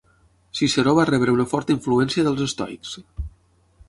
[0.59, 2.95] Ciceró va rebre una forta influència dels estoics.